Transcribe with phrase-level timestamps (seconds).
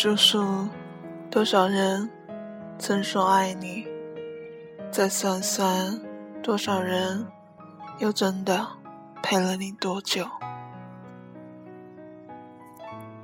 [0.00, 0.68] 数数
[1.28, 2.08] 多少人
[2.78, 3.84] 曾说爱你，
[4.92, 6.00] 再算算
[6.40, 7.26] 多少人
[7.98, 8.64] 又真的
[9.24, 10.24] 陪了你多久。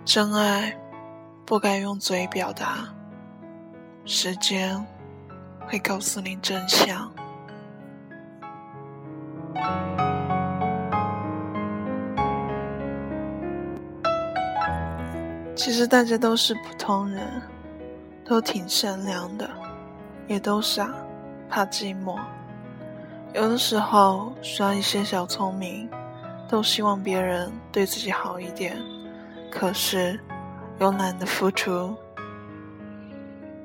[0.04, 0.76] 真爱
[1.46, 2.92] 不该用嘴表达，
[4.04, 4.84] 时间
[5.68, 7.08] 会告诉你真相。
[15.64, 17.26] 其实大家都是普通人，
[18.22, 19.48] 都挺善良的，
[20.28, 20.94] 也都傻，
[21.48, 22.20] 怕寂寞。
[23.32, 25.88] 有的时候耍一些小聪明，
[26.46, 28.76] 都希望别人对自己好一点，
[29.50, 30.20] 可是
[30.80, 31.96] 又懒得付出。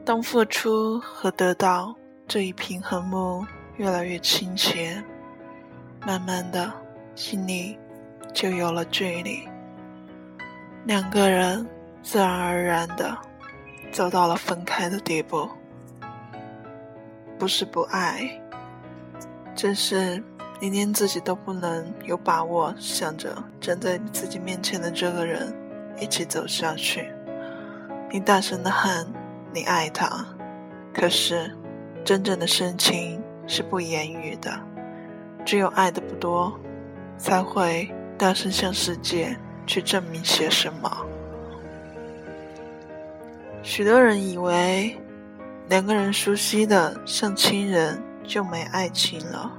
[0.05, 1.93] 当付出和得到
[2.25, 5.03] 这一平衡木越来越倾斜，
[6.07, 6.71] 慢慢的
[7.13, 7.77] 心里
[8.33, 9.45] 就有了距离。
[10.85, 11.67] 两个人。
[12.01, 13.17] 自然而然的
[13.91, 15.47] 走到了分开的地步，
[17.37, 18.41] 不是不爱，
[19.55, 20.23] 只是
[20.59, 25.53] 你连自己都不能有把握，想着站在自己面前的这个人
[25.99, 27.11] 一起走下去。
[28.11, 29.05] 你大声的喊
[29.53, 30.25] 你爱他，
[30.93, 31.55] 可是
[32.03, 34.51] 真正的深情是不言语的，
[35.45, 36.59] 只有爱的不多，
[37.17, 41.05] 才会大声向世界去证明些什么。
[43.61, 44.97] 许多人以为
[45.67, 49.51] 两个人熟悉的像亲人就没爱情了，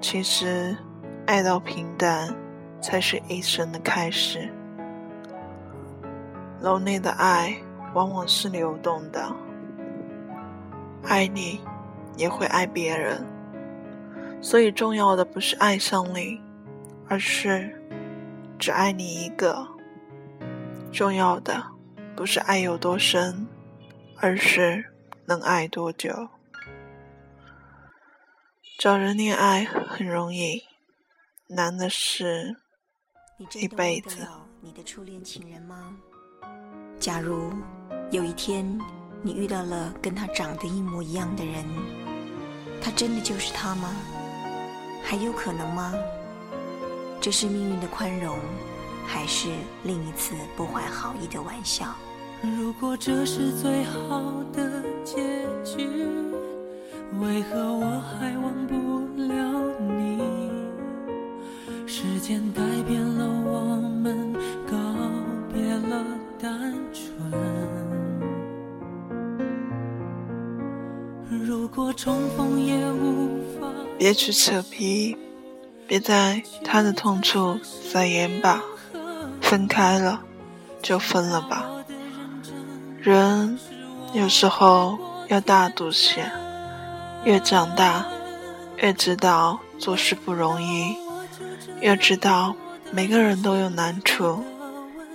[0.00, 0.76] 其实
[1.26, 2.34] 爱到平淡
[2.80, 4.52] 才是一生的开始。
[6.60, 7.56] 楼内的爱
[7.94, 9.34] 往往是流动的，
[11.04, 11.60] 爱你
[12.16, 13.24] 也会爱别人，
[14.40, 16.40] 所以重要的不是爱上你，
[17.08, 17.80] 而是
[18.58, 19.66] 只爱你一个。
[20.90, 21.77] 重要的。
[22.18, 23.46] 不是爱有多深，
[24.16, 24.84] 而是
[25.24, 26.12] 能爱多久。
[28.76, 30.60] 找人恋爱很容易，
[31.46, 32.56] 难的是
[33.54, 34.26] 一辈子。
[34.60, 35.96] 你的初恋情人吗？
[36.98, 37.52] 假如
[38.10, 38.66] 有一天
[39.22, 41.64] 你遇到了跟他长得一模一样的人，
[42.82, 43.94] 他真的就是他吗？
[45.04, 45.94] 还有可能吗？
[47.20, 48.36] 这是命运的宽容，
[49.06, 49.48] 还是
[49.84, 51.94] 另一次不怀好意的玩笑？
[52.42, 54.22] 如果这是最好
[54.52, 55.16] 的结
[55.64, 55.88] 局，
[57.20, 58.74] 为何我还忘不
[59.22, 59.34] 了
[59.96, 60.20] 你？
[61.86, 64.32] 时间改变了我们，
[64.70, 64.76] 告
[65.52, 66.04] 别了
[66.40, 67.32] 单纯。
[71.44, 73.66] 如果重逢也无法，
[73.98, 75.16] 别去扯皮，
[75.88, 78.62] 别在他的痛处撒盐吧。
[79.40, 80.20] 分开了，
[80.82, 81.77] 就分了吧。
[83.00, 83.56] 人
[84.12, 84.98] 有时候
[85.28, 86.28] 要大度些，
[87.24, 88.04] 越长大，
[88.78, 90.96] 越知道做事不容易，
[91.80, 92.56] 越知道
[92.90, 94.42] 每个人都有难处，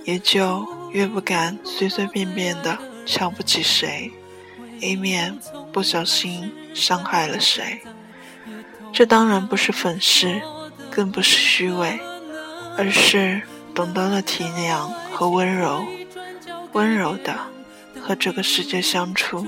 [0.04, 4.10] 也就越不敢随随便便的瞧不起谁，
[4.80, 5.38] 以免
[5.70, 7.82] 不小心伤害了谁。
[8.94, 10.40] 这当然不是粉饰，
[10.90, 12.00] 更不是虚伪，
[12.78, 13.42] 而是
[13.74, 15.84] 懂得了体谅和温柔，
[16.72, 17.34] 温柔的。
[18.06, 19.46] 和这个世界相处，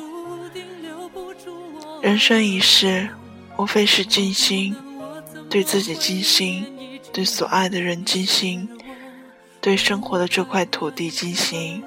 [2.01, 3.07] 人生一世，
[3.59, 4.75] 无非是尽心，
[5.51, 6.65] 对自己尽心，
[7.13, 8.67] 对所爱的人尽心，
[9.61, 11.85] 对生活的这块土地尽心。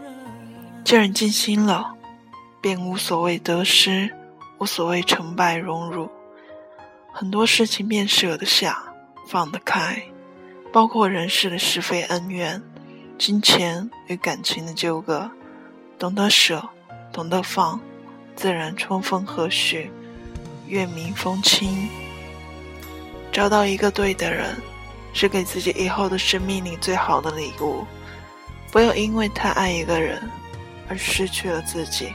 [0.86, 1.96] 既然尽心了，
[2.62, 4.16] 便无所谓得失，
[4.60, 6.08] 无所谓成败荣辱，
[7.12, 8.94] 很多事情便舍得下，
[9.28, 10.04] 放得开，
[10.72, 12.62] 包括人世的是非恩怨，
[13.18, 15.32] 金钱与感情的纠葛。
[16.00, 16.66] 懂得舍，
[17.12, 17.78] 懂得放，
[18.34, 19.90] 自然春风和煦，
[20.66, 21.90] 月明风轻。
[23.34, 24.56] 找到一个对的人，
[25.12, 27.86] 是给自己以后的生命里最好的礼物。
[28.72, 30.22] 不要因为太爱一个人，
[30.88, 32.14] 而失去了自己。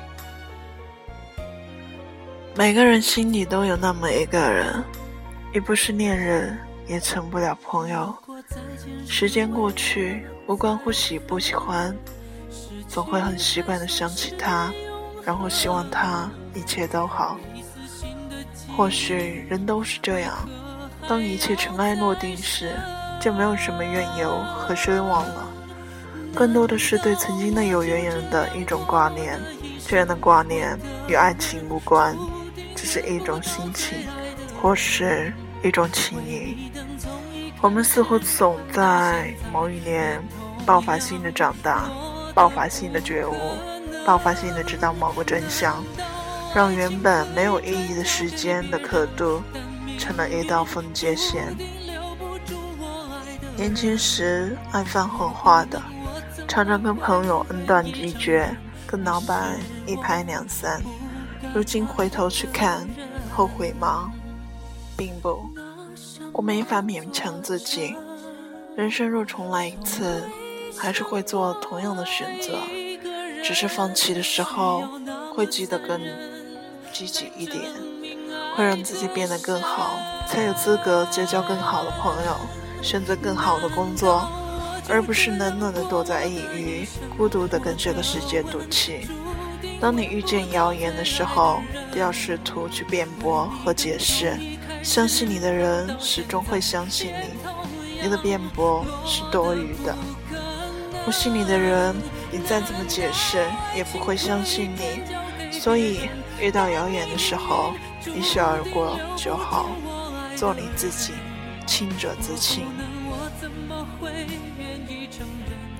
[2.56, 4.82] 每个人心里都有那么一个人，
[5.52, 8.16] 亦不是恋人，也成不了朋友。
[9.06, 11.94] 时间过去，无关乎喜不喜欢。
[12.88, 14.72] 总会很习惯的想起他，
[15.24, 17.36] 然后希望他一切都好。
[18.76, 20.48] 或许人都是这样，
[21.08, 22.74] 当一切尘埃落定时，
[23.20, 25.46] 就没有什么怨尤和奢望了，
[26.34, 29.40] 更多的是对曾经的有缘人的一种挂念。
[29.86, 32.16] 这样的挂念与爱情无关，
[32.74, 33.98] 只是一种心情，
[34.60, 36.70] 或是一种情谊。
[37.60, 40.22] 我们似乎总在某一年
[40.64, 41.88] 爆发性的长大。
[42.34, 43.34] 爆发性的觉悟，
[44.04, 45.82] 爆发性的知道某个真相，
[46.54, 49.40] 让原本没有意义的时间的刻度，
[49.98, 51.56] 成了一道分界线。
[53.56, 55.80] 年轻时爱放狠话的，
[56.48, 58.52] 常常跟朋友恩断义绝，
[58.84, 60.82] 跟老板一拍两散。
[61.54, 62.84] 如今回头去看，
[63.32, 64.10] 后悔吗？
[64.96, 65.48] 并不。
[66.32, 67.94] 我没法勉强自己。
[68.76, 70.24] 人生若重来一次，
[70.78, 72.58] 还是会做同样的选择，
[73.42, 74.84] 只是放弃的时候
[75.34, 76.00] 会记得更
[76.92, 77.62] 积极一点，
[78.56, 79.98] 会让自己变得更好，
[80.28, 82.36] 才有资格结交更好的朋友，
[82.82, 84.28] 选择更好的工作，
[84.88, 86.86] 而不是冷冷的躲在抑郁，
[87.16, 89.06] 孤独的跟这个世界赌气。
[89.80, 91.60] 当你遇见谣言的时候，
[91.90, 94.38] 不要试图去辩驳和解释，
[94.82, 97.54] 相信你的人始终会相信你。
[98.02, 99.96] 你的辩驳是多余的，
[101.04, 101.94] 不信你的人，
[102.30, 103.44] 你再怎么解释
[103.76, 105.50] 也不会相信你。
[105.52, 106.08] 所以，
[106.40, 107.72] 遇到谣言的时候，
[108.14, 109.70] 一笑而过就好，
[110.36, 111.12] 做你自己，
[111.66, 112.66] 清者自清。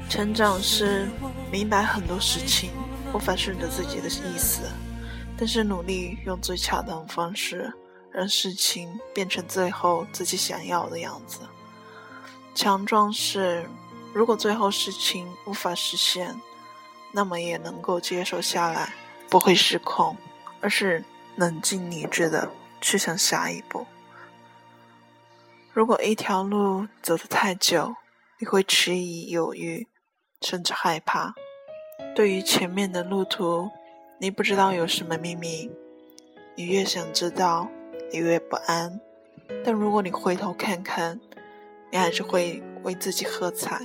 [0.08, 1.08] 成长是
[1.50, 2.70] 明白很多事情
[3.12, 4.62] 无法顺着自己的意思，
[5.36, 7.72] 但是努力用最恰当的方式，
[8.12, 11.40] 让事情变成最后自己想要的样子。
[12.54, 13.68] 强壮是，
[14.14, 16.40] 如果最后事情无法实现，
[17.12, 18.94] 那么也能够接受下来，
[19.28, 20.16] 不会失控，
[20.60, 22.48] 而是冷静理智的
[22.80, 23.84] 去向下一步。
[25.72, 27.92] 如果一条路走得太久，
[28.38, 29.88] 你会迟疑、犹豫，
[30.42, 31.34] 甚至害怕。
[32.14, 33.68] 对于前面的路途，
[34.20, 35.68] 你不知道有什么秘密，
[36.54, 37.68] 你越想知道，
[38.12, 39.00] 你越不安。
[39.64, 41.20] 但如果你回头看看，
[41.90, 43.80] 你还是会为自己喝彩，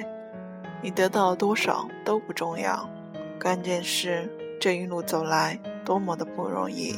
[0.81, 2.89] 你得到了多少都不重要，
[3.41, 4.29] 关键是
[4.59, 6.95] 这一路走来多么的不容易。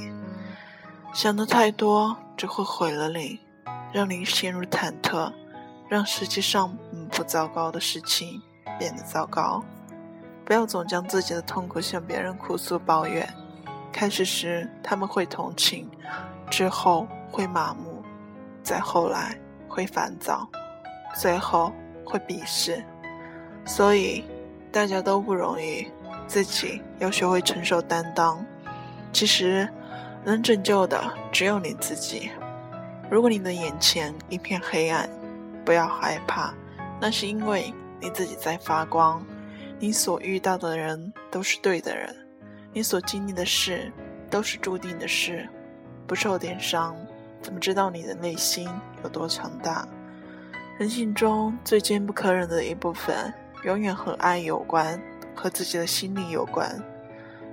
[1.13, 3.39] 想的太多只会毁了你，
[3.92, 5.31] 让你陷入忐忑，
[5.89, 6.78] 让实际上
[7.10, 8.42] 不糟糕的事情
[8.80, 9.63] 变得糟糕。
[10.45, 13.27] 不要总将自己的痛苦向别人哭诉抱怨，
[13.92, 15.89] 开始时他们会同情，
[16.50, 18.04] 之后会麻木，
[18.63, 19.38] 再后来
[19.68, 20.48] 会烦躁。
[21.13, 21.74] 最后
[22.06, 22.84] 会鄙视，
[23.66, 24.24] 所以
[24.72, 25.88] 大家都不容易，
[26.28, 28.44] 自己要学会承受担当。
[29.13, 29.68] 其实
[30.24, 32.30] 能拯救的只有你自己。
[33.10, 35.10] 如果你的眼前一片黑暗，
[35.66, 36.54] 不要害怕，
[37.00, 39.24] 那是因为你自己在发光。
[39.80, 42.16] 你所遇到的人都是对的人，
[42.72, 43.92] 你所经历的事
[44.30, 45.48] 都是注定的事。
[46.08, 46.96] 不受点伤，
[47.42, 48.69] 怎么知道你的内心
[49.04, 49.88] 有多强大？
[50.78, 55.00] 人性中最坚不可忍的一部分，永远和爱有关，
[55.36, 56.81] 和自己的心理有关。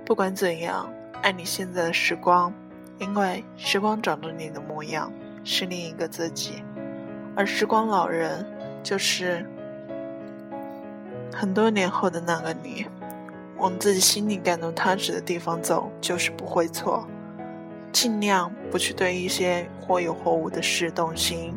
[0.05, 0.91] 不管怎样，
[1.21, 2.51] 爱你现在的时光，
[2.97, 5.11] 因为时光长着你的模样，
[5.43, 6.63] 是另一个自己。
[7.35, 8.45] 而时光老人，
[8.81, 9.45] 就是
[11.31, 12.85] 很多年后的那个你。
[13.57, 17.05] 往自己心里感动踏实的地方走，就是不会错。
[17.91, 21.53] 尽量不去对一些或有或无的事动心，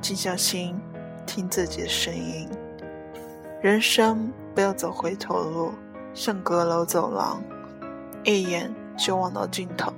[0.00, 0.80] 静下心。
[1.24, 2.48] 听自己的声音，
[3.62, 5.72] 人生不要走回头路，
[6.12, 7.40] 像阁楼走廊，
[8.24, 9.92] 一眼就望到尽头，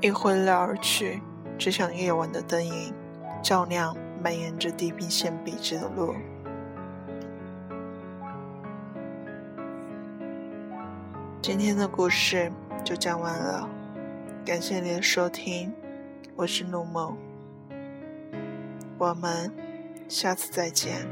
[0.00, 1.20] 一挥撩而去，
[1.58, 2.94] 只像夜晚的灯影，
[3.42, 6.14] 照亮蔓延着地平线笔直的路。
[11.42, 12.50] 今天的故事
[12.82, 13.68] 就讲完了，
[14.46, 15.70] 感谢您的收听，
[16.34, 17.14] 我是陆梦，
[18.96, 19.52] 我们。
[20.08, 21.06] 下次再见。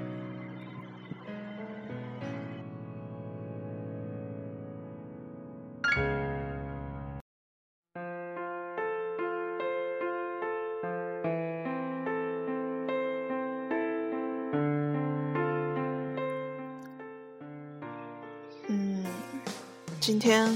[20.06, 20.46] 今天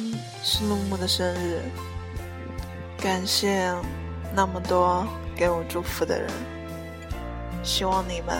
[0.45, 1.61] 是木木的生日，
[2.97, 3.75] 感谢
[4.33, 5.04] 那么多
[5.35, 6.30] 给我祝福的人。
[7.64, 8.38] 希望你们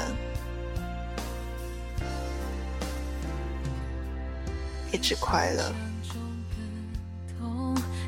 [4.93, 5.73] 一直快乐。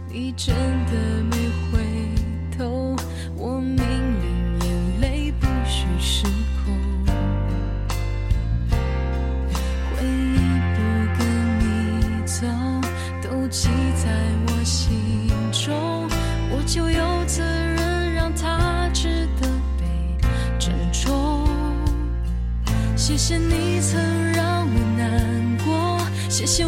[0.08, 0.92] 你真的
[1.24, 1.36] 没
[23.32, 23.98] 谢谢你曾
[24.34, 25.98] 让我难过，
[26.28, 26.66] 谢谢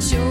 [0.00, 0.29] your